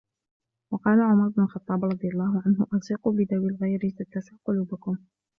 وَقَالَ 0.73 1.01
عُمَرُ 1.01 1.27
بْنُ 1.29 1.43
الْخَطَّابِ 1.43 1.85
رَضِيَ 1.85 2.07
اللَّهُ 2.09 2.41
عَنْهُ 2.45 2.67
أَلْصِقُوا 2.73 3.11
بِذَوِي 3.11 3.49
الْغِيَرِ 3.49 3.79
تَتَّسِعْ 3.97 4.35
قُلُوبُكُمْ 4.45 4.97